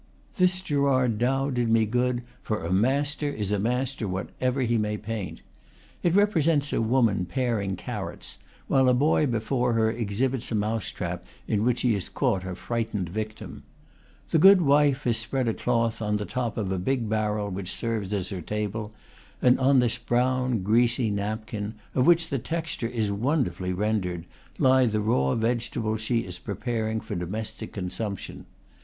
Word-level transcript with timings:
This 0.37 0.61
Gerard 0.61 1.19
Dow 1.19 1.51
did 1.51 1.69
me 1.69 1.85
good; 1.85 2.23
for 2.41 2.63
a 2.65 2.73
master 2.73 3.29
is 3.29 3.51
a 3.51 3.59
master, 3.59 4.07
whatever 4.07 4.61
he 4.63 4.79
may 4.79 4.97
paint. 4.97 5.43
It 6.01 6.15
represents 6.15 6.73
a 6.73 6.81
woman 6.81 7.27
paring 7.27 7.75
carrots, 7.75 8.39
while 8.65 8.89
a 8.89 8.95
boy 8.95 9.27
before 9.27 9.73
her 9.73 9.91
exhibits 9.91 10.51
a 10.51 10.55
mouse 10.55 10.89
trap 10.89 11.23
in 11.47 11.63
which 11.63 11.81
he 11.81 11.93
has 11.93 12.09
caught 12.09 12.43
a 12.47 12.55
frightened 12.55 13.09
victim. 13.09 13.61
The 14.31 14.39
good 14.39 14.61
wife 14.61 15.03
has 15.03 15.17
spread 15.17 15.47
a 15.47 15.53
cloth 15.53 16.01
on 16.01 16.17
the 16.17 16.25
top 16.25 16.57
of 16.57 16.71
a 16.71 16.79
big 16.79 17.07
barrel 17.07 17.51
which 17.51 17.69
serves 17.71 18.11
her 18.11 18.17
as 18.17 18.31
a 18.31 18.41
table, 18.41 18.93
and 19.39 19.59
on 19.59 19.77
this 19.79 19.99
brown, 19.99 20.63
greasy 20.63 21.11
napkin, 21.11 21.75
of 21.93 22.07
which 22.07 22.29
the 22.29 22.39
texture 22.39 22.87
is 22.87 23.11
wonderfully 23.11 23.71
rendered, 23.71 24.25
lie 24.57 24.87
the 24.87 24.99
raw 24.99 25.35
vegetables 25.35 26.01
she 26.01 26.21
is 26.21 26.39
preparing 26.39 27.01
for 27.01 27.13
domestic 27.13 27.71
consumption. 27.71 28.47